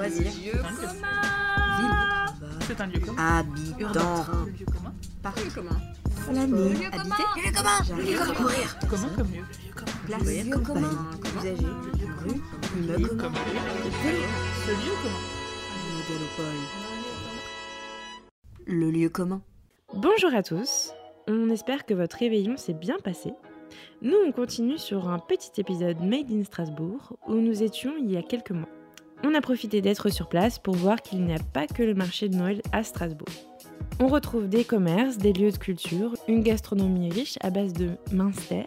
[0.00, 0.32] Loisir.
[0.32, 0.92] Lieu commun.
[1.78, 2.56] Ville.
[2.66, 3.22] C'est un lieu commun.
[3.22, 4.24] Habitant.
[4.46, 4.94] Le lieu commun.
[5.22, 5.44] Parc.
[5.44, 5.76] Lieu commun.
[6.16, 6.70] Flâner.
[6.70, 7.16] Lieu commun.
[7.16, 7.26] Habiter.
[7.36, 8.34] Lieu commun.
[8.34, 8.78] Courir.
[8.88, 9.44] Comment comme lieu
[10.06, 10.22] Place.
[10.22, 11.10] Lieu commun.
[11.36, 11.66] Usager.
[12.24, 12.40] Rue.
[12.78, 13.02] Immeuble.
[13.02, 13.08] Lieu.
[14.64, 15.22] Ce lieu commun.
[16.08, 16.60] Mégalopole.
[18.66, 19.42] Le lieu commun.
[19.92, 20.94] Bonjour à tous,
[21.28, 23.34] on espère que votre réveillon s'est bien passé.
[24.00, 28.16] Nous, on continue sur un petit épisode Made in Strasbourg où nous étions il y
[28.16, 28.68] a quelques mois.
[29.24, 32.28] On a profité d'être sur place pour voir qu'il n'y a pas que le marché
[32.28, 33.28] de Noël à Strasbourg.
[33.98, 38.66] On retrouve des commerces, des lieux de culture, une gastronomie riche à base de minster,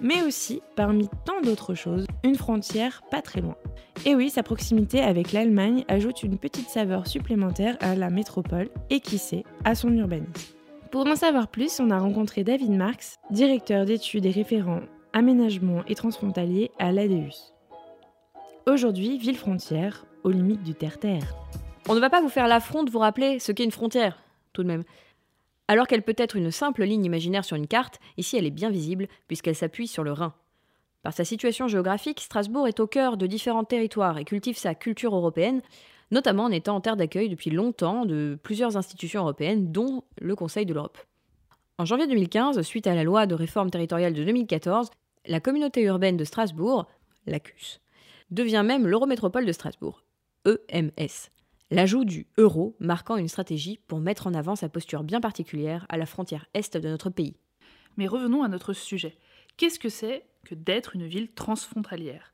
[0.00, 3.56] mais aussi, parmi tant d'autres choses, une frontière pas très loin.
[4.06, 9.00] Et oui, sa proximité avec l'Allemagne ajoute une petite saveur supplémentaire à la métropole et
[9.00, 10.54] qui sait, à son urbanisme.
[10.92, 14.80] Pour en savoir plus, on a rencontré David Marx, directeur d'études et référent
[15.12, 17.57] aménagement et transfrontalier à l'ADEUS.
[18.68, 21.34] Aujourd'hui, ville frontière, aux limites du terre-terre.
[21.88, 24.62] On ne va pas vous faire l'affront de vous rappeler ce qu'est une frontière, tout
[24.62, 24.84] de même.
[25.68, 28.68] Alors qu'elle peut être une simple ligne imaginaire sur une carte, ici elle est bien
[28.68, 30.34] visible puisqu'elle s'appuie sur le Rhin.
[31.02, 35.16] Par sa situation géographique, Strasbourg est au cœur de différents territoires et cultive sa culture
[35.16, 35.62] européenne,
[36.10, 40.66] notamment en étant en terre d'accueil depuis longtemps de plusieurs institutions européennes, dont le Conseil
[40.66, 40.98] de l'Europe.
[41.78, 44.90] En janvier 2015, suite à la loi de réforme territoriale de 2014,
[45.24, 46.86] la communauté urbaine de Strasbourg,
[47.26, 47.80] l'ACUS,
[48.30, 50.02] devient même l'Eurométropole de Strasbourg,
[50.44, 51.30] EMS.
[51.70, 55.98] L'ajout du euro marquant une stratégie pour mettre en avant sa posture bien particulière à
[55.98, 57.36] la frontière est de notre pays.
[57.98, 59.18] Mais revenons à notre sujet.
[59.58, 62.32] Qu'est-ce que c'est que d'être une ville transfrontalière?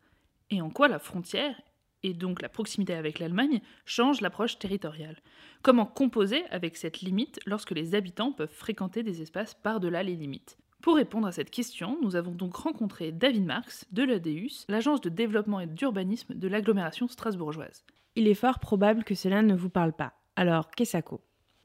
[0.51, 1.61] Et en quoi la frontière,
[2.05, 5.21] et donc la proximité avec l'Allemagne, change l'approche territoriale?
[5.63, 10.59] Comment composer avec cette limite lorsque les habitants peuvent fréquenter des espaces par-delà les limites?
[10.85, 15.09] Pour répondre à cette question, nous avons donc rencontré David Marx de l'ADEUS, l'agence de
[15.09, 17.85] développement et d'urbanisme de l'agglomération strasbourgeoise.
[18.17, 20.13] Il est fort probable que cela ne vous parle pas.
[20.37, 21.15] Alors, qu'est-ce que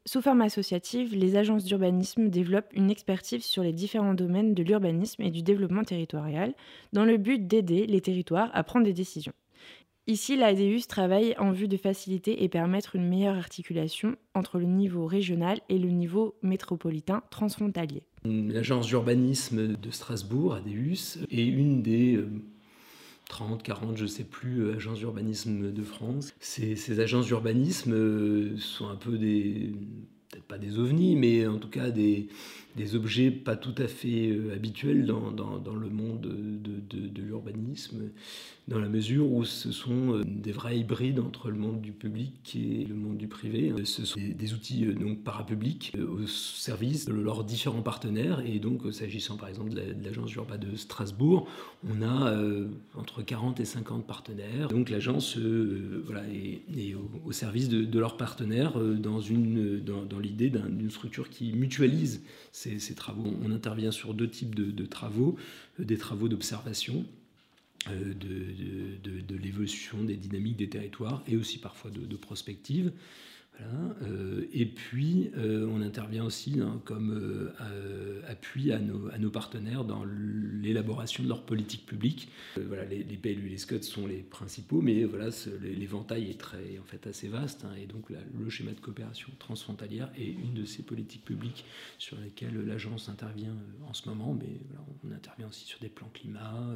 [0.06, 5.22] Sous forme associative, les agences d'urbanisme développent une expertise sur les différents domaines de l'urbanisme
[5.22, 6.54] et du développement territorial
[6.94, 9.34] dans le but d'aider les territoires à prendre des décisions.
[10.10, 15.06] Ici, l'ADUS travaille en vue de faciliter et permettre une meilleure articulation entre le niveau
[15.06, 18.02] régional et le niveau métropolitain transfrontalier.
[18.26, 22.28] L'agence d'urbanisme de Strasbourg, ADUS, est une des euh,
[23.30, 26.34] 30, 40, je ne sais plus, euh, agences d'urbanisme de France.
[26.40, 29.74] Ces, ces agences d'urbanisme euh, sont un peu des,
[30.30, 32.28] peut-être pas des ovnis, mais en tout cas des,
[32.76, 38.12] des objets pas tout à fait euh, habituels dans, dans, le monde de, de, l'urbanisme,
[38.68, 42.56] dans la mesure où ce sont euh, des vrais hybrides entre le monde du public
[42.56, 43.74] et le monde du privé.
[43.86, 48.82] Ce sont des, outils euh, donc parapublics au service de leurs différents partenaires, et donc
[48.94, 51.48] s'agissant par exemple de l'agence urbaine de Strasbourg,
[51.88, 54.68] on a euh, entre 40 et 50 partenaires.
[54.68, 60.19] Donc l'agence euh, voilà, est, au, service de, de leurs partenaires euh, dans, une, dans
[60.20, 62.22] l'idée d'une structure qui mutualise
[62.52, 63.34] ces, travaux.
[63.44, 65.38] On intervient sur deux types de, de travaux,
[65.80, 67.06] euh, des travaux d'observation.
[67.88, 72.92] Euh, de, de, de l'évolution des dynamiques des territoires et aussi parfois de, prospective.
[74.04, 80.04] Euh, et puis, euh, on intervient aussi hein, comme euh, appui à nos, partenaires dans
[80.06, 82.30] l'élaboration de leur politique publique.
[82.58, 85.30] Voilà, les, les PLU et les SCOT sont les principaux, mais voilà,
[85.62, 87.66] l'éventail est en fait, assez vaste.
[87.66, 91.66] Hein, et donc, le schéma de coopération transfrontalière est une de ces politiques publiques
[91.98, 93.56] sur lesquelles l'agence intervient
[93.88, 94.34] en ce moment.
[94.40, 94.60] Mais
[95.04, 96.76] on intervient aussi sur des plans climat.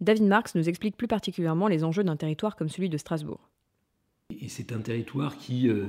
[0.00, 3.48] David Marx nous explique plus particulièrement les enjeux d'un territoire comme celui de Strasbourg.
[4.40, 5.86] Et c'est un territoire qui, euh,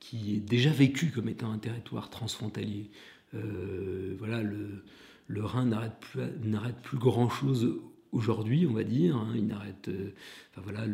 [0.00, 2.90] qui est déjà vécu comme étant un territoire transfrontalier.
[3.34, 7.80] Euh, voilà, le, Rhin n'arrête plus, grand-chose
[8.12, 9.16] aujourd'hui, on va dire.
[9.16, 9.88] Hein, il n'arrête...
[9.88, 10.12] Euh,
[10.52, 10.86] enfin voilà,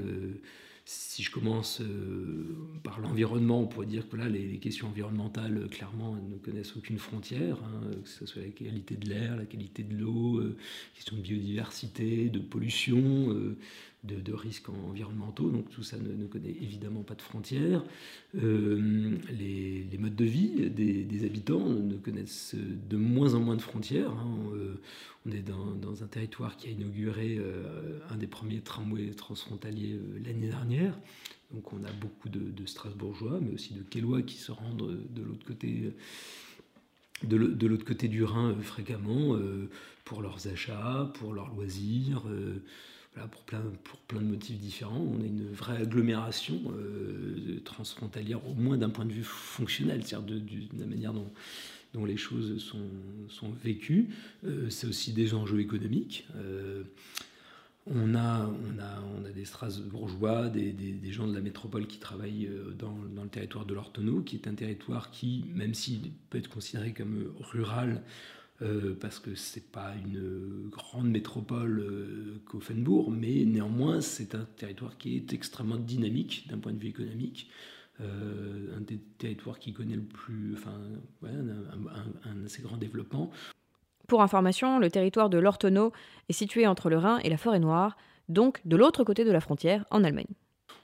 [0.85, 1.81] si je commence
[2.83, 7.57] par l'environnement, on pourrait dire que là, les, questions environnementales, clairement, ne connaissent aucune frontière,
[7.63, 10.43] hein, que ce soit la qualité de l'air, la qualité de l'eau,
[10.97, 13.55] question de biodiversité, de pollution,
[14.05, 15.51] de, risques environnementaux.
[15.51, 17.85] Donc tout ça ne, connaît évidemment pas de frontières.
[18.37, 24.11] Euh, les, modes de vie des, habitants ne connaissent de moins en moins de frontières.
[24.11, 24.37] Hein.
[25.27, 27.39] on est dans, un territoire qui a inauguré
[28.11, 30.99] un des premiers tramways transfrontaliers l'année dernière.
[31.53, 35.45] Donc on a beaucoup de, Strasbourgeois, mais aussi de Quélois qui se rendent de l'autre
[35.45, 35.93] côté,
[37.25, 39.69] de l'autre côté du Rhin euh, fréquemment euh,
[40.05, 42.63] pour leurs achats, pour leurs loisirs, euh,
[43.31, 45.01] pour, plein, de motifs différents.
[45.01, 50.41] On a une vraie agglomération euh, transfrontalière, au moins d'un point de vue fonctionnel, c'est-à-dire
[50.41, 50.43] de,
[50.79, 52.59] la manière dont, les choses
[53.29, 54.09] sont, vécues.
[54.71, 56.27] C'est aussi des enjeux économiques
[57.87, 62.49] On a, on, a, des Strasbourgeois, des, des, gens de la métropole qui travaillent
[62.79, 66.49] dans, dans le territoire de l'Ortonneau, qui est un territoire qui, même s'il peut être
[66.49, 68.03] considéré comme rural,
[68.63, 74.97] euh, parce que c'est pas une grande métropole euh, qu'Offenbourg, mais néanmoins c'est un territoire
[74.99, 77.51] qui est extrêmement dynamique d'un point de vue économique.
[78.01, 80.79] Euh, un des territoires qui connaît le plus, enfin,
[81.25, 83.31] un, assez grand développement.
[84.07, 85.93] Pour information, le territoire de l'Ortonneau
[86.29, 87.97] est situé entre le Rhin et la Forêt Noire,
[88.29, 90.27] donc de l'autre côté de la frontière, en Allemagne.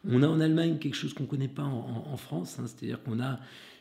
[0.08, 3.20] On a en Allemagne quelque chose qu'on ne connaît pas en, France, hein, c'est-à-dire qu'on
[3.20, 3.38] a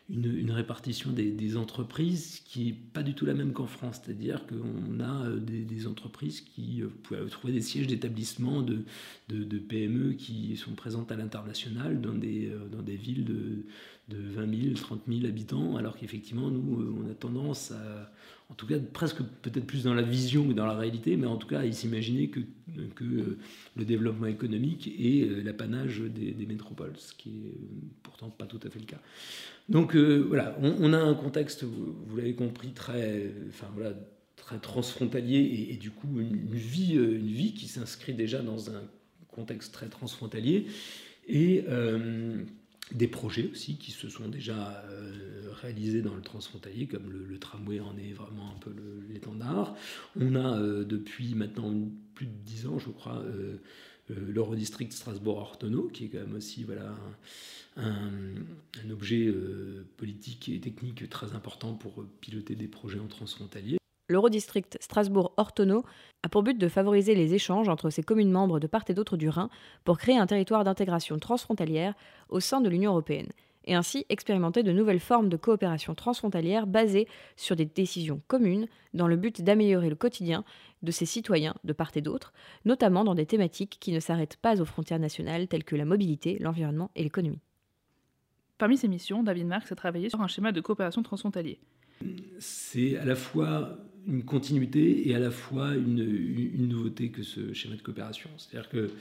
[0.09, 4.01] une, répartition des, entreprises qui n'est pas du tout la même qu'en France.
[4.03, 8.83] C'est-à-dire qu'on a euh, des, entreprises qui euh, peuvent trouver des sièges d'établissements de,
[9.29, 13.65] de, PME qui sont présentes à l'international dans des, euh, dans des villes de,
[14.07, 18.11] de 20 000, 30 000 habitants, alors qu'effectivement, nous, on a tendance à,
[18.49, 21.35] en tout cas presque peut-être plus dans la vision que dans la réalité, mais en
[21.35, 22.39] tout cas à s'imaginer que,
[22.95, 23.37] que
[23.75, 27.57] le développement économique est l'apanage des, métropoles, ce qui est
[28.03, 29.01] pourtant pas tout à fait le cas.
[29.67, 33.93] Donc euh, voilà, on, a un contexte, vous, l'avez compris, très, enfin, voilà,
[34.37, 38.83] très transfrontalier et, du coup une, vie, euh, une vie qui s'inscrit déjà dans un
[39.27, 40.67] contexte très transfrontalier
[41.27, 42.43] et euh,
[42.91, 44.83] des projets aussi qui se sont déjà
[45.61, 48.73] réalisés dans le transfrontalier, comme le, tramway en est vraiment un peu
[49.09, 49.75] l'étendard.
[50.19, 51.73] On a depuis maintenant
[52.13, 53.23] plus de dix ans, je crois,
[54.09, 56.95] l'Eurodistrict Strasbourg-Ortonneau, qui est quand même aussi voilà,
[57.77, 63.76] un, objet euh, politique et technique très important pour piloter des projets en transfrontalier.
[64.09, 65.83] L'Eurodistrict Strasbourg-Ortonneau
[66.23, 69.17] a pour but de favoriser les échanges entre ses communes membres de part et d'autre
[69.17, 69.49] du Rhin
[69.83, 71.93] pour créer un territoire d'intégration transfrontalière
[72.29, 73.31] au sein de l'Union européenne
[73.67, 79.07] et ainsi expérimenter de nouvelles formes de coopération transfrontalière basées sur des décisions communes dans
[79.07, 80.43] le but d'améliorer le quotidien
[80.83, 82.33] de ses citoyens de part et d'autre,
[82.65, 86.37] notamment dans des thématiques qui ne s'arrêtent pas aux frontières nationales telles que la mobilité,
[86.39, 87.41] l'environnement et l'économie.
[88.57, 91.59] Parmi ses missions, David Marx a travaillé sur un schéma de coopération transfrontalier.
[92.39, 93.77] C'est à la fois
[94.07, 98.29] une continuité et à la fois une, nouveauté que ce schéma de coopération.
[98.37, 98.91] C'est-à-dire que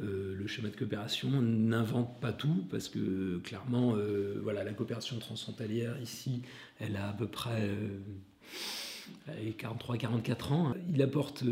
[0.00, 5.18] euh, le schéma de coopération n'invente pas tout, parce que clairement, euh, voilà, la coopération
[5.18, 6.42] transfrontalière ici,
[6.80, 7.70] elle a à peu près
[9.28, 10.74] 43-44 euh, ans.
[10.92, 11.44] Il apporte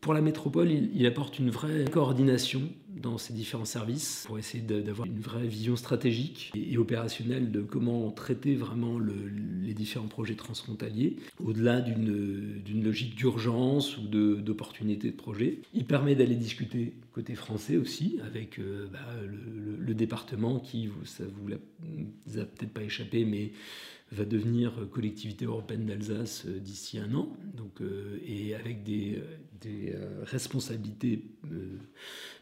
[0.00, 2.62] pour la métropole, il, apporte une vraie coordination
[3.00, 8.10] dans ces différents services pour essayer d'avoir une vraie vision stratégique et, opérationnelle de comment
[8.10, 15.58] traiter vraiment les différents projets transfrontaliers au-delà d'une logique d'urgence ou d'opportunité de, projet.
[15.74, 21.52] Il permet d'aller discuter côté français aussi avec euh, bah, le, département qui, ça vous
[21.52, 23.50] a peut-être pas échappé, mais
[24.12, 29.20] va devenir collectivité européenne d'Alsace euh, d'ici un an, donc, euh, et avec des,
[29.60, 29.92] des
[30.22, 31.24] responsabilités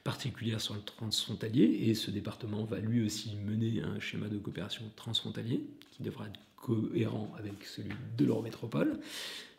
[0.07, 4.85] particulière sur le transfrontalier et ce département va lui aussi mener un schéma de coopération
[4.95, 5.61] transfrontalier
[5.91, 9.01] qui devra être cohérent avec celui de l'Eurométropole.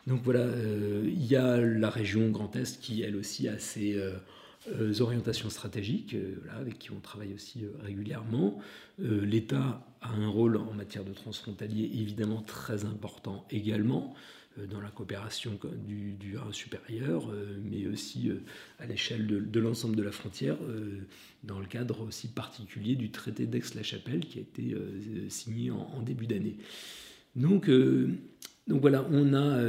[0.06, 3.98] Donc voilà, euh, il y a la région Grand Est qui elle aussi a ses
[3.98, 4.12] euh,
[4.72, 6.16] euh, orientations stratégiques
[6.58, 8.58] avec qui on travaille aussi régulièrement.
[8.98, 14.14] L'État a un rôle en matière de transfrontalier évidemment très important également.
[14.58, 18.40] Euh, dans la coopération du, du supérieur, euh, mais aussi euh,
[18.78, 20.56] à l'échelle de, l'ensemble de la frontière,
[21.44, 24.76] dans le cadre aussi particulier du traité d'Aix-la-Chapelle qui a été
[25.28, 26.56] signé en, début d'année.
[27.36, 27.70] Donc,
[28.66, 29.60] donc voilà, on a,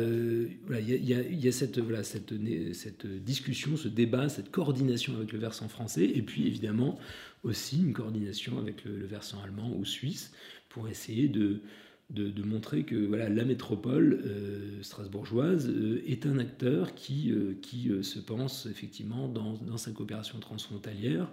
[0.80, 2.34] il y, a, cette, voilà, cette,
[2.74, 7.00] cette, discussion, ce débat, cette coordination avec le versant français, et puis évidemment
[7.44, 10.32] aussi une coordination avec le versant allemand ou suisse
[10.70, 11.62] pour essayer de,
[12.10, 17.92] de, montrer que voilà, la métropole euh, strasbourgeoise euh, est un acteur qui, euh, qui
[18.02, 21.32] se pense effectivement dans, dans sa coopération transfrontalière,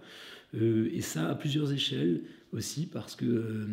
[0.55, 3.67] et ça à plusieurs échelles aussi, parce que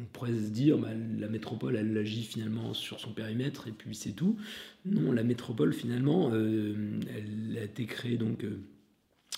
[0.00, 3.94] on pourrait se dire bah, la métropole elle agit finalement sur son périmètre et puis
[3.94, 4.36] c'est tout.
[4.84, 8.44] Non, la métropole finalement elle a été créée donc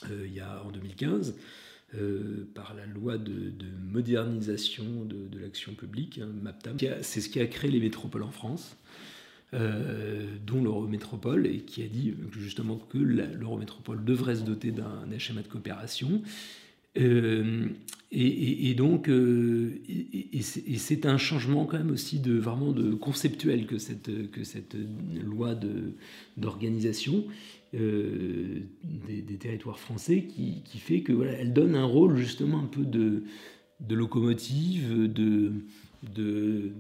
[0.08, 1.34] il y a en 2015.
[1.98, 3.52] Euh, par la loi de,
[3.90, 6.76] modernisation de, l'action publique, hein, MAPTAM.
[7.02, 8.76] C'est ce qui a créé les métropoles en France,
[9.54, 15.42] euh, dont l'Eurométropole, et qui a dit justement que l'Eurométropole devrait se doter d'un schéma
[15.42, 16.22] de coopération.
[16.96, 17.66] Euh,
[18.12, 19.10] et, donc,
[20.42, 24.76] c'est un changement quand même aussi de vraiment de conceptuel que cette, que cette
[25.24, 25.56] loi
[26.36, 27.24] d'organisation
[27.74, 33.22] euh, des, territoires français qui, fait que elle donne un rôle justement un peu de,
[33.88, 35.52] locomotive, de,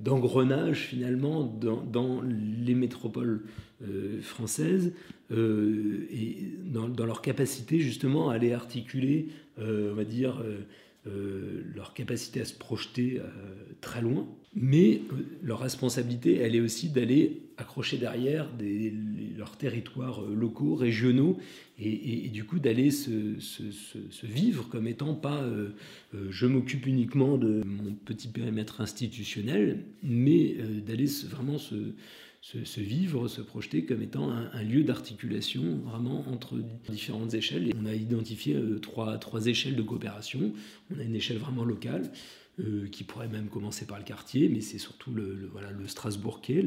[0.02, 3.44] d'engrenage finalement dans, les métropoles
[4.20, 4.92] françaises
[5.30, 9.28] et dans, dans, leur capacité justement à aller articuler,
[9.58, 10.42] on va dire,
[11.06, 13.24] euh, leur capacité à se projeter euh,
[13.80, 18.50] très loin, mais euh, leur responsabilité, elle est aussi d'aller accrocher derrière
[19.38, 21.38] leurs territoires locaux, régionaux,
[21.78, 23.38] et, du coup d'aller se,
[24.26, 25.46] vivre comme étant pas
[26.12, 31.92] je m'occupe uniquement de mon petit périmètre institutionnel, mais d'aller vraiment se
[32.40, 36.56] se, vivre, se projeter comme étant un, lieu d'articulation vraiment entre
[36.88, 37.72] différentes échelles.
[37.80, 40.52] On a identifié euh, trois, trois échelles de coopération.
[40.94, 42.10] On a une échelle vraiment locale.
[42.58, 46.66] Euh, qui pourrait même commencer par le quartier, mais c'est surtout le, voilà, le Strasbourg-Quai.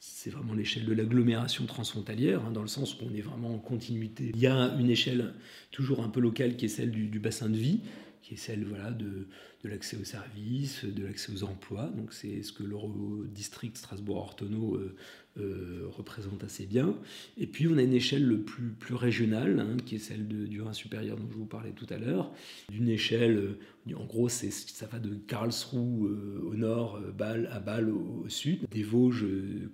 [0.00, 3.58] C'est vraiment l'échelle de l'agglomération transfrontalière, hein, dans le sens où on est vraiment en
[3.58, 4.32] continuité.
[4.34, 5.32] Il y a une échelle
[5.70, 7.80] toujours un peu locale qui est celle du bassin de vie,
[8.28, 9.26] qui est celle voilà, de,
[9.64, 11.90] de l'accès aux services, de l'accès aux emplois.
[11.96, 14.96] Donc c'est ce que l'Eurodistrict Strasbourg-Ortonneau euh,
[15.38, 16.94] euh, représente assez bien.
[17.38, 20.60] Et puis on a une échelle le plus, plus régionale, hein, qui est celle du
[20.60, 22.30] Rhin supérieur dont je vous parlais tout à l'heure.
[22.70, 24.46] D'une échelle, euh, en gros, ça
[24.92, 29.24] va de Karlsruhe au nord Bâle, à Bâle au, sud, des Vosges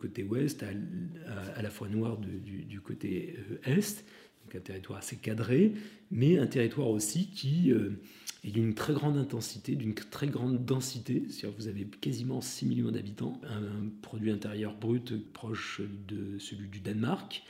[0.00, 4.04] côté ouest à, la fois noire du, côté est.
[4.44, 5.72] Donc un territoire assez cadré,
[6.12, 7.72] mais un territoire aussi qui
[8.44, 11.24] et d'une très grande intensité, d'une très grande densité.
[11.28, 16.80] C'est-à-dire vous avez quasiment 6 millions d'habitants, un, produit intérieur brut proche de celui du
[16.80, 17.42] Danemark,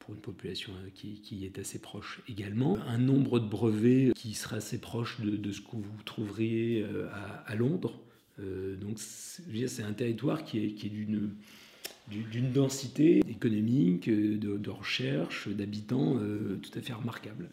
[0.00, 2.76] pour une population euh, qui, est assez proche également.
[2.88, 7.08] Un nombre de brevets qui sera assez proche de, ce que vous trouveriez euh,
[7.46, 8.00] à, Londres.
[8.40, 16.18] Euh, donc c'est un territoire qui est, d'une densité économique, de, recherche, d'habitants
[16.60, 17.48] tout à fait remarquable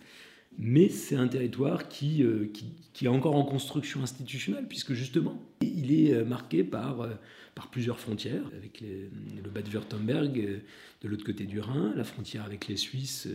[0.57, 5.41] mais c'est un territoire qui, euh, qui, qui, est encore en construction institutionnelle, puisque justement,
[5.61, 7.09] il est euh, marqué par, euh,
[7.55, 10.61] par plusieurs frontières, avec le Bade-Württemberg
[11.01, 13.27] de l'autre côté du Rhin, la frontière avec les Suisses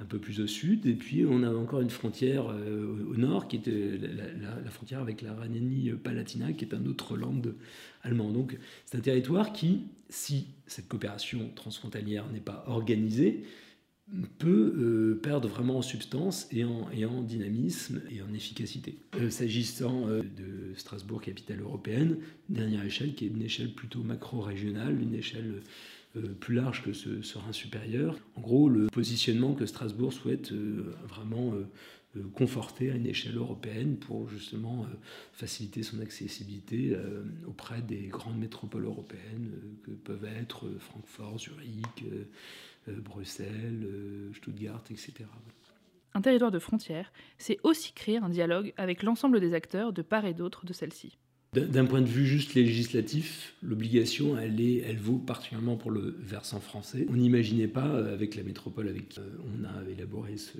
[0.00, 3.56] un peu plus au sud, et puis on a encore une frontière au nord, qui
[3.56, 7.42] est la, frontière avec la Rhénanie-Palatinat, qui est un autre land
[8.02, 8.30] allemand.
[8.30, 13.44] Donc c'est un territoire qui, si cette coopération transfrontalière n'est pas organisée,
[14.38, 18.96] peut euh, perdre vraiment en substance et en, dynamisme et en efficacité.
[19.16, 25.00] Euh, s'agissant euh, de Strasbourg, capitale européenne, dernière échelle qui est une échelle plutôt macro-régionale,
[25.00, 25.62] une échelle
[26.40, 28.18] plus large que ce, ce, Rhin supérieur.
[28.34, 30.52] En gros, le positionnement que Strasbourg souhaite
[31.06, 31.54] vraiment
[32.34, 34.88] conforter à une échelle européenne pour justement
[35.32, 36.96] faciliter son accessibilité
[37.46, 39.52] auprès des grandes métropoles européennes
[39.84, 42.04] que peuvent être Francfort, Zurich,
[42.98, 45.12] Bruxelles, euh, Stuttgart, etc.
[46.14, 50.24] Un territoire de frontière, c'est aussi créer un dialogue avec l'ensemble des acteurs de part
[50.26, 51.18] et d'autre de celle-ci.
[51.52, 56.60] D'un point de vue juste législatif, l'obligation, elle, est, elle vaut particulièrement pour le versant
[56.60, 57.06] français.
[57.10, 60.58] On n'imaginait pas, euh, avec la métropole avec qui on a élaboré ce,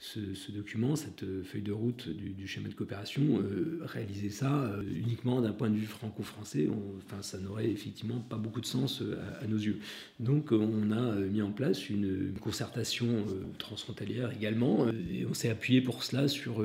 [0.00, 5.40] ce, document, cette feuille de route du, schéma de coopération, euh, réaliser ça euh, uniquement
[5.40, 9.46] d'un point de vue franco-français, enfin, ça n'aurait effectivement pas beaucoup de sens euh, à,
[9.48, 9.80] nos yeux.
[10.20, 13.26] Donc on a mis en place une, concertation
[13.58, 16.64] transfrontalière également, et on s'est appuyé pour cela sur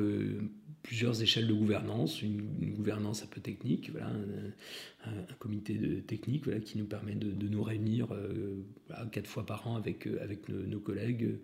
[0.84, 2.42] plusieurs échelles de gouvernance, une,
[2.76, 4.12] gouvernance un peu technique, voilà,
[5.06, 8.08] un, comité de technique voilà, qui nous permet de, nous réunir
[9.12, 11.38] quatre fois par an avec, avec nos collègues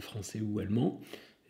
[0.00, 1.00] français ou allemands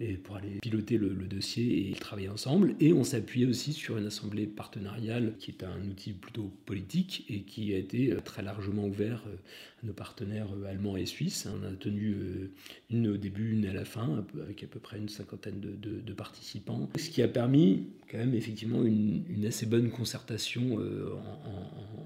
[0.01, 2.75] et pour aller piloter le, dossier et travailler ensemble.
[2.81, 7.43] Et on s'appuyait aussi sur une assemblée partenariale qui est un outil plutôt politique et
[7.43, 9.37] qui a été euh, très largement ouvert euh,
[9.83, 11.47] nos partenaires euh, allemands et suisses.
[11.47, 12.51] On a tenu
[12.91, 16.89] une au début, une à la fin, avec à peu près une cinquantaine de, participants.
[16.99, 20.79] Ce qui a permis quand même effectivement une, assez bonne concertation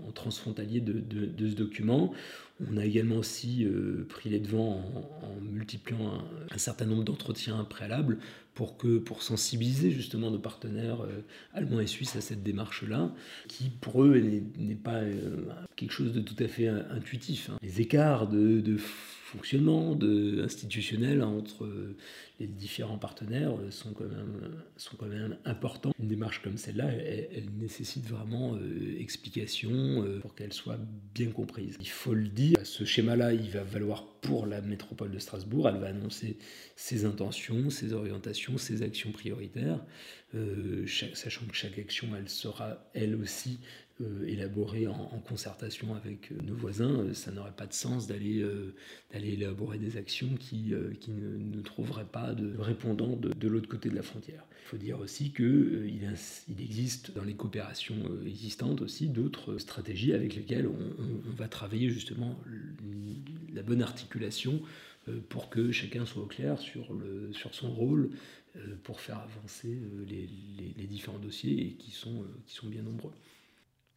[0.07, 2.13] en, transfrontalier de, ce document.
[2.71, 3.67] On a également aussi
[4.09, 4.85] pris les devants
[5.23, 8.19] en, multipliant un certain nombre d'entretiens préalables
[8.55, 13.13] pour, que, pour sensibiliser justement nos partenaires euh, allemands et suisses à cette démarche-là,
[13.49, 14.17] qui pour eux
[14.57, 15.47] n'est pas euh,
[15.77, 17.51] quelque chose de tout à fait intuitif.
[17.51, 17.59] Hein.
[17.63, 18.77] Les écarts de
[19.35, 19.99] fonctionnement
[20.43, 21.97] institutionnel entre euh,
[22.41, 25.93] les différents partenaires sont quand même, sont quand même importants.
[26.01, 28.59] Une démarche comme celle-là, elle, nécessite vraiment
[28.99, 30.79] explication pour qu'elle soit
[31.15, 31.77] bien comprise.
[31.81, 35.69] Il faut le dire, ce schéma-là, il va valoir pour la métropole de Strasbourg.
[35.69, 36.39] Elle va annoncer
[36.77, 39.81] ses intentions, ses orientations, ses actions prioritaires,
[40.35, 43.61] euh, sachant que chaque action, elle sera elle aussi
[44.01, 47.15] euh, élaborée en, concertation avec euh, nos voisins.
[47.15, 48.45] Ça n'aurait pas de sens d'aller
[49.13, 53.89] d'aller élaborer des actions qui, qui ne, trouveraient pas de répondants de, de l'autre côté
[53.89, 54.45] de la frontière.
[54.65, 55.93] Il faut dire aussi qu'il
[56.49, 57.97] il existe dans les coopérations
[58.27, 62.39] existantes aussi d'autres stratégies avec lesquelles on, va travailler justement
[63.53, 64.61] la bonne articulation
[65.29, 68.11] pour que chacun soit au clair sur, le, sur son rôle
[68.83, 73.13] pour faire avancer les, les, les différents dossiers et qui sont, qui sont bien nombreux.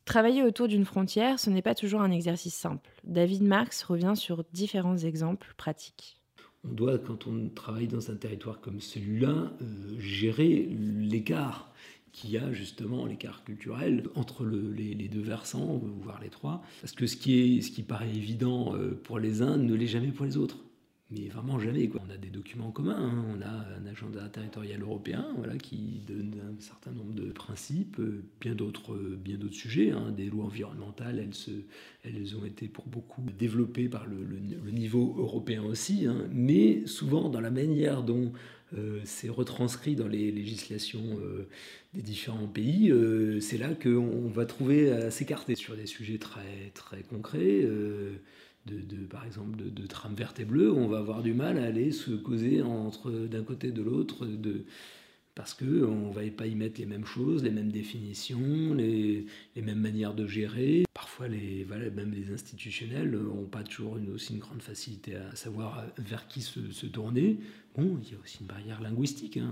[0.07, 2.89] Travailler autour d'une frontière, ce n'est pas toujours un exercice simple.
[3.03, 6.21] David Marx revient sur différents exemples pratiques.
[6.63, 11.73] On doit, quand on travaille dans un territoire comme celui-là, euh, gérer l'écart
[12.13, 16.63] qu'il y a justement, l'écart culturel entre le, les, les, deux versants, voire les trois.
[16.79, 19.87] Parce que ce qui, est, ce qui paraît évident euh, pour les uns ne l'est
[19.87, 20.59] jamais pour les autres
[21.09, 21.87] mais vraiment jamais.
[21.87, 22.01] Quoi.
[22.05, 23.25] On a des documents communs, hein.
[23.33, 28.23] on a un agenda territorial européen voilà, qui donne un certain nombre de principes, euh,
[28.41, 29.91] bien d'autres, euh, bien d'autres sujets.
[29.91, 30.11] Hein.
[30.11, 31.51] Des lois environnementales, elles, se,
[32.03, 34.17] elles ont été pour beaucoup développées par le,
[34.71, 36.27] niveau européen aussi, hein.
[36.31, 38.33] mais souvent dans la manière dont
[38.77, 41.17] euh, c'est retranscrit dans les législations
[41.93, 42.93] des différents pays,
[43.39, 47.65] c'est là qu'on va trouver à s'écarter sur des sujets très, très concrets
[48.75, 51.91] de, par exemple de, de trame et bleue, on va avoir du mal à aller
[51.91, 54.65] se causer entre d'un côté et de l'autre, de,
[55.37, 59.61] parce qu'on ne va pas y mettre les mêmes choses, les mêmes définitions, les, les
[59.61, 60.83] mêmes manières de gérer.
[60.93, 65.85] Parfois, les, voilà, même les institutionnels n'ont pas toujours aussi une grande facilité à savoir
[65.99, 67.37] vers qui se, tourner.
[67.75, 69.51] Bon, il y a aussi une barrière linguistique, hein,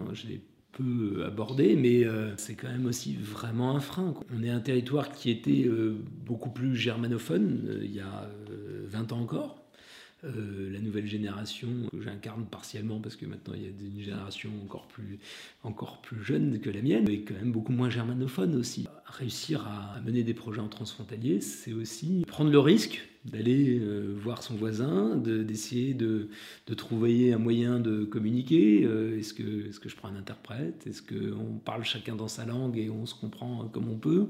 [0.75, 4.13] peu abordé, mais euh, c'est quand même aussi vraiment un frein.
[4.35, 8.29] On est un territoire qui était euh, beaucoup plus germanophone euh, il y a
[8.89, 9.65] 20 ans encore.
[10.25, 14.49] Euh, la nouvelle génération que j'incarne partiellement parce que maintenant il y a une génération
[14.63, 15.19] encore plus,
[15.63, 18.87] encore plus jeune que la mienne et quand même beaucoup moins germanophone aussi.
[19.05, 24.43] Réussir à mener des projets en transfrontalier, c'est aussi prendre le risque d'aller euh, voir
[24.43, 26.29] son voisin, d'essayer de,
[26.67, 28.83] de, trouver un moyen de communiquer.
[28.85, 32.77] Euh, Est-ce que, que je prends un interprète Est-ce qu'on parle chacun dans sa langue
[32.77, 34.27] et on se comprend comme on peut?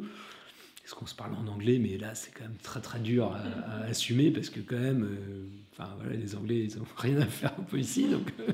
[0.85, 1.79] Est-ce qu'on se parle en anglais?
[1.79, 5.47] Mais là, c'est quand même très très dur à, assumer parce que quand même, euh,
[5.75, 8.51] voilà, les Anglais, ils n'ont rien à faire un peu ici, donc euh,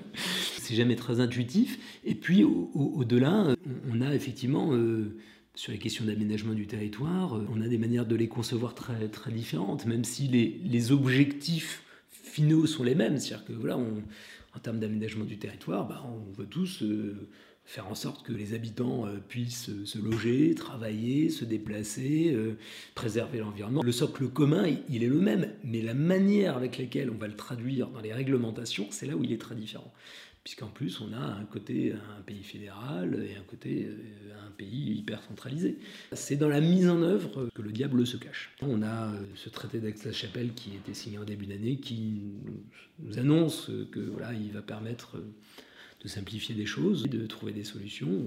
[0.58, 1.78] c'est jamais très intuitif.
[2.06, 3.56] Et puis au-delà, au,
[3.92, 5.18] on, a effectivement euh,
[5.56, 9.32] sur les questions d'aménagement du territoire, on a des manières de les concevoir très très
[9.32, 13.18] différentes, même si les, les objectifs finaux sont les mêmes.
[13.18, 17.30] C'est-à-dire que voilà, en termes d'aménagement du territoire, bah, on veut tous euh,
[17.66, 22.58] faire en sorte que les habitants euh, puissent se loger, travailler, se déplacer, euh,
[22.96, 23.82] préserver l'environnement.
[23.84, 27.36] Le socle commun, il est le même, mais la manière avec laquelle on va le
[27.36, 29.94] traduire dans les réglementations, c'est là où il est très différent.
[30.44, 33.88] Puisqu'en plus, on a un côté un pays fédéral et un côté
[34.48, 35.78] un pays hyper centralisé.
[36.14, 38.52] C'est dans la mise en œuvre que le diable se cache.
[38.62, 42.24] On a ce traité d'Aix-la-Chapelle qui a été signé en début d'année qui
[43.00, 45.18] nous annonce que voilà, il va permettre
[46.04, 48.26] de simplifier des choses, de trouver des solutions.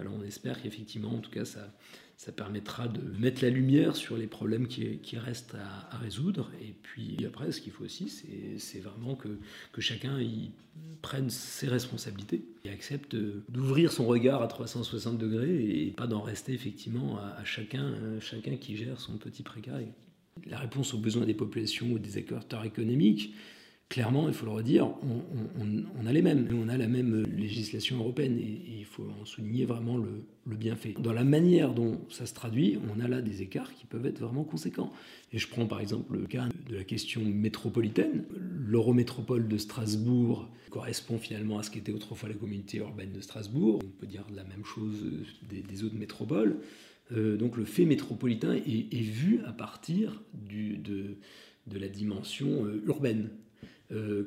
[0.00, 1.72] On espère qu'effectivement, en tout cas, ça,
[2.16, 5.56] ça permettra de mettre la lumière sur les problèmes qui, restent
[5.90, 6.50] à, résoudre.
[6.62, 8.08] Et puis après, ce qu'il faut aussi,
[8.58, 9.28] c'est vraiment que,
[9.80, 10.18] chacun
[11.02, 13.14] prenne ses responsabilités et accepte
[13.48, 18.20] d'ouvrir son regard à 360 degrés et pas d'en rester effectivement à, à chacun, à
[18.20, 19.88] chacun qui gère son petit précaré.
[20.46, 23.34] La réponse aux besoins des populations ou des acteurs économiques,
[23.88, 26.48] clairement, il faut le redire, on, a les mêmes.
[26.52, 30.94] On a la même législation européenne et, il faut en souligner vraiment le, le, bienfait.
[31.00, 34.20] Dans la manière dont ça se traduit, on a là des écarts qui peuvent être
[34.20, 34.92] vraiment conséquents.
[35.32, 38.24] Et je prends par exemple le cas de la question métropolitaine.
[38.66, 43.78] L'eurométropole de Strasbourg correspond finalement à ce qu'était autrefois la communauté urbaine de Strasbourg.
[43.84, 45.04] On peut dire la même chose
[45.48, 46.56] des, autres métropoles.
[47.12, 51.16] Euh, donc le fait métropolitain est, vu à partir de,
[51.72, 53.30] la dimension euh, urbaine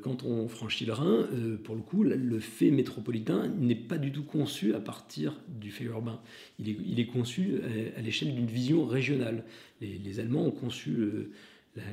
[0.01, 4.11] quand on franchit le Rhin, euh, pour le coup, le fait métropolitain n'est pas du
[4.11, 6.21] tout conçu à partir du fait urbain.
[6.59, 9.43] Il est, conçu à, à l'échelle d'une vision régionale.
[9.81, 11.31] Les, Allemands ont conçu euh,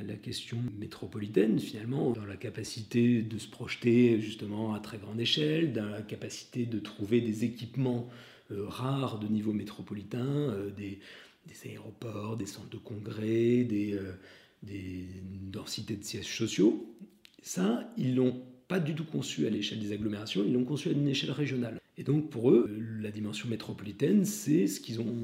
[0.07, 5.73] la, question métropolitaine, finalement, dans la capacité de se projeter justement à très grande échelle,
[5.73, 8.09] dans la capacité de trouver des équipements
[8.51, 10.99] euh, rares de niveau métropolitain, euh, des,
[11.65, 14.13] aéroports, des centres de congrès, euh,
[14.63, 15.07] des
[15.51, 16.95] densités de sièges sociaux
[17.45, 20.91] ça, ils l'ont pas du tout conçu à l'échelle des agglomérations, ils l'ont conçu à
[20.91, 21.79] une échelle régionale.
[21.97, 22.67] Et donc pour eux,
[22.99, 25.15] la dimension métropolitaine, c'est ce qu'ils ont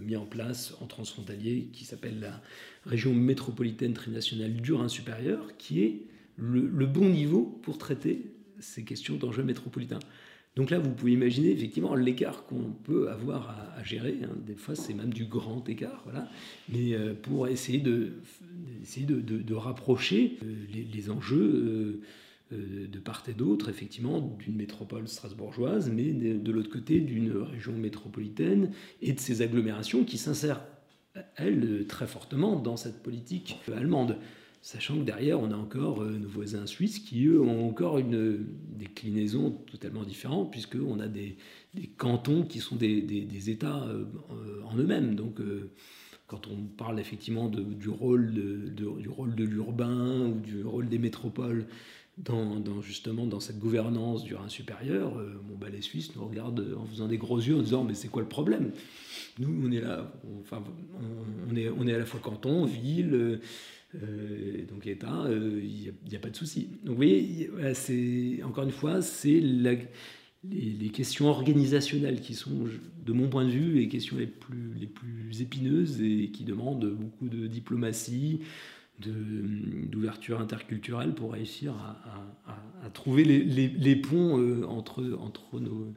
[0.00, 2.42] mis en place en transfrontalier, qui s'appelle la
[2.86, 6.02] région métropolitaine trinationale du Rhin supérieur, qui est
[6.36, 10.00] le, le bon niveau pour traiter ces questions d'enjeux métropolitains.
[10.58, 14.18] Donc là, vous pouvez imaginer effectivement l'écart qu'on peut avoir à, gérer.
[14.24, 14.30] Hein.
[14.44, 16.28] Des fois, c'est même du grand écart, voilà.
[16.68, 18.14] Mais euh, pour essayer de,
[18.82, 22.02] essayer de, de, de rapprocher euh, les, enjeux
[22.50, 28.72] de part et d'autre, effectivement, d'une métropole strasbourgeoise, mais de, l'autre côté d'une région métropolitaine
[29.00, 30.64] et de ces agglomérations qui s'insèrent,
[31.36, 34.16] elles, très fortement dans cette politique allemande.
[34.60, 38.44] Sachant que derrière, on a encore nos voisins suisses qui, eux, ont encore une
[38.76, 41.36] déclinaison totalement différente, puisqu'on a des,
[41.96, 43.86] cantons qui sont des, États
[44.64, 45.14] en eux-mêmes.
[45.14, 45.40] Donc,
[46.28, 50.98] quand on parle effectivement du, rôle de, du rôle de l'urbain ou du rôle des
[50.98, 51.66] métropoles
[52.18, 56.84] dans, justement dans cette gouvernance du Rhin supérieur, euh, bon, les Suisses nous regardent en
[56.84, 58.72] faisant des gros yeux en disant mais c'est quoi le problème?
[59.38, 60.62] Nous on est là, enfin
[61.50, 63.40] on, est, on est à la fois canton, ville,
[63.94, 65.62] euh, donc État, il euh,
[66.08, 66.68] n'y a, pas de souci.
[66.84, 67.50] Donc vous voyez,
[68.44, 72.66] encore une fois c'est les, questions organisationnelles qui sont,
[73.04, 77.46] de mon point de vue, les questions les plus, épineuses et qui demandent beaucoup de
[77.46, 78.40] diplomatie,
[79.00, 85.94] d'ouverture interculturelle pour réussir à, trouver les, les, ponts euh, entre, entre nos,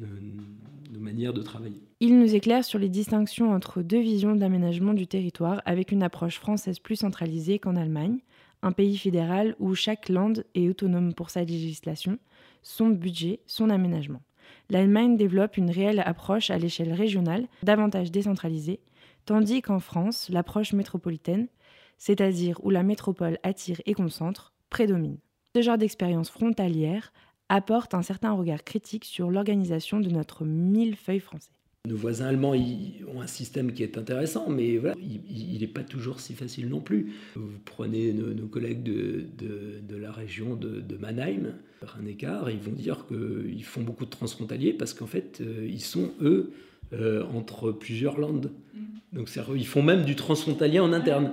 [0.00, 1.82] de travailler.
[2.00, 6.38] Il nous éclaire sur les distinctions entre deux visions d'aménagement du territoire avec une approche
[6.38, 8.18] française plus centralisée qu'en Allemagne,
[8.62, 12.18] un pays fédéral où chaque land est autonome pour sa législation,
[12.62, 14.22] son budget, son aménagement.
[14.68, 18.80] L'Allemagne développe une réelle approche à l'échelle régionale, davantage décentralisée,
[19.24, 21.48] tandis qu'en France, l'approche métropolitaine,
[21.98, 25.18] c'est-à-dire où la métropole attire et concentre, prédomine.
[25.54, 27.12] Ce genre d'expérience frontalière
[27.50, 31.50] apporte un certain regard critique sur l'organisation de notre millefeuille français.
[31.88, 36.20] Nos voisins allemands ont un système qui est intéressant, mais voilà, il n'est pas toujours
[36.20, 37.14] si facile non plus.
[37.34, 41.54] Vous prenez nos, collègues de, de, la région de, de Mannheim,
[41.98, 45.80] un écart, ils vont dire qu'ils font beaucoup de transfrontaliers parce qu'en fait, euh, ils
[45.80, 46.52] sont, eux,
[46.92, 48.52] euh, entre plusieurs landes.
[48.74, 49.16] Mm.
[49.16, 51.32] Donc ils font même du transfrontalier en interne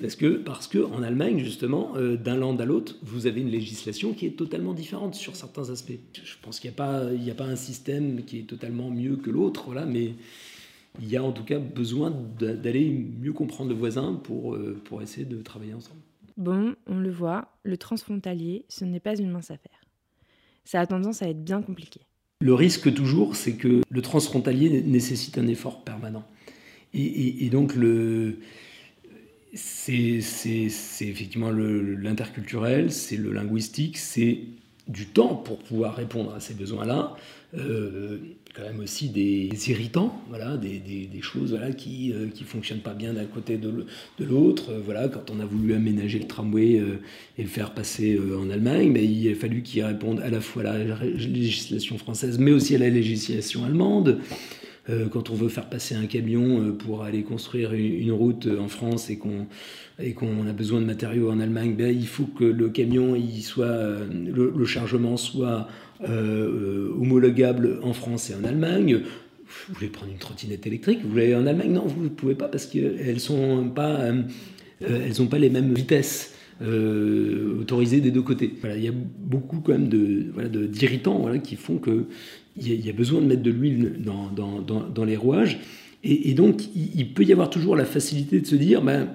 [0.00, 3.48] parce que parce que en Allemagne justement euh, d'un land à l'autre vous avez une
[3.48, 5.98] législation qui est totalement différente sur certains aspects.
[6.22, 9.16] Je pense qu'il n'y a pas il a pas un système qui est totalement mieux
[9.16, 10.12] que l'autre voilà mais
[11.00, 15.00] il y a en tout cas besoin d'aller mieux comprendre le voisin pour euh, pour
[15.00, 16.00] essayer de travailler ensemble.
[16.36, 19.80] Bon, on le voit, le transfrontalier, ce n'est pas une mince affaire.
[20.64, 22.00] Ça a tendance à être bien compliqué.
[22.40, 26.24] Le risque toujours, c'est que le transfrontalier nécessite un effort permanent.
[26.94, 28.38] et donc le,
[29.54, 30.20] c'est
[31.00, 34.40] effectivement l'interculturel, c'est le linguistique, c'est
[34.88, 37.16] du temps pour pouvoir répondre à ces besoins-là.
[37.54, 38.16] Euh,
[38.54, 42.92] quand même aussi des irritants, voilà, des, des, choses voilà, qui ne euh, fonctionnent pas
[42.92, 43.84] bien d'un côté de
[44.24, 44.72] l'autre.
[44.84, 47.00] voilà, quand on a voulu aménager le tramway euh,
[47.38, 50.62] et le faire passer en Allemagne, mais il a fallu qu'ils répondent à la fois
[50.64, 54.18] à la législation française, mais aussi à la législation allemande.
[54.90, 58.66] Euh, quand on veut faire passer un camion euh, pour aller construire une, route en
[58.66, 59.46] France et qu'on
[60.00, 63.14] a besoin de matériaux en Allemagne, ben, il faut que le camion,
[63.58, 65.68] euh, le, chargement soit
[66.00, 69.02] homologable en France et en Allemagne.
[69.68, 71.70] Vous voulez prendre une trottinette électrique, vous voulez en Allemagne?
[71.72, 74.10] Non, vous ne pouvez pas parce qu'elles sont pas,
[74.80, 76.34] n'ont pas les mêmes vitesses.
[76.60, 78.52] autorisées des deux côtés.
[78.64, 82.06] Il y a beaucoup quand même d'irritants qui font que
[82.56, 85.58] il y, a besoin de mettre de l'huile dans, dans, dans, les rouages.
[86.04, 89.08] Et, donc, il, peut y avoir toujours la facilité de se dire, ben,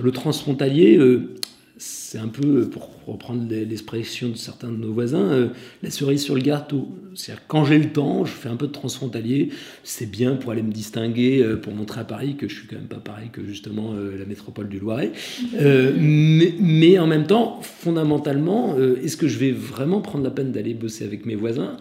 [0.00, 1.34] le transfrontalier, euh,
[1.78, 5.48] c'est un peu, pour reprendre l'expression de certains de nos voisins, euh,
[5.82, 6.88] la cerise sur le gâteau.
[7.14, 9.48] C'est-à-dire, quand j'ai le temps, je fais un peu de transfrontalier,
[9.82, 12.76] c'est bien pour aller me distinguer, euh, pour montrer à Paris que je suis quand
[12.76, 15.12] même pas pareil que justement la métropole du Loiret.
[15.54, 20.74] mais, mais, en même temps, fondamentalement, est-ce que je vais vraiment prendre la peine d'aller
[20.74, 21.76] bosser avec mes voisins?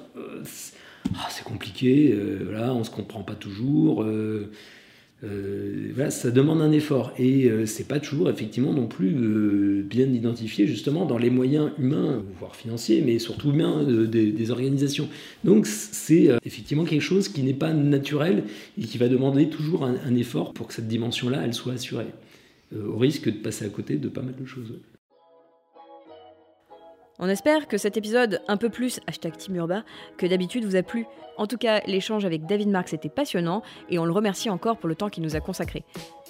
[1.16, 4.04] Ah, c'est compliqué, euh, voilà, on ne se comprend pas toujours.
[4.04, 4.52] Euh,
[5.24, 10.68] euh, voilà, ça demande un effort et c'est pas toujours effectivement non plus bien identifié
[10.68, 15.10] justement dans les moyens humains, voire financiers, mais surtout humains des, organisations.
[15.44, 18.44] Donc c'est effectivement quelque chose qui n'est pas naturel
[18.80, 22.14] et qui va demander toujours un, un effort pour que cette dimension-là, elle soit assurée,
[22.76, 24.74] au risque de passer à côté de pas mal de choses.
[27.20, 29.84] On espère que cet épisode, un peu plus hashtag Team
[30.18, 31.08] que d'habitude vous a plu.
[31.38, 34.88] En tout cas, l'échange avec David Marx était passionnant et on le remercie encore pour
[34.88, 35.84] le temps qu'il nous a consacré.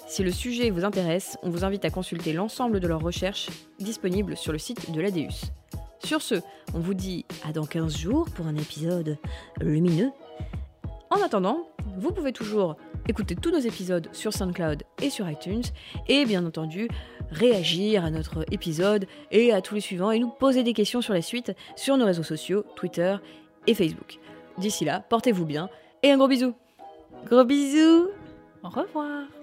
[0.06, 4.36] Si le sujet vous intéresse, on vous invite à consulter l'ensemble de leurs recherches disponibles
[4.36, 5.52] sur le site de l'ADEUS.
[6.02, 6.36] Sur ce,
[6.72, 9.18] on vous dit à dans 15 jours pour un épisode
[9.60, 10.10] lumineux.
[11.10, 12.76] En attendant, vous pouvez toujours
[13.08, 15.64] écouter tous nos épisodes sur SoundCloud et sur iTunes
[16.08, 16.88] et bien entendu
[17.30, 21.14] réagir à notre épisode et à tous les suivants et nous poser des questions sur
[21.14, 23.16] la suite sur nos réseaux sociaux, Twitter
[23.66, 24.18] et Facebook.
[24.58, 25.68] D'ici là, portez-vous bien
[26.02, 26.54] et un gros bisou.
[27.26, 28.08] Gros bisous.
[28.62, 29.37] Au revoir.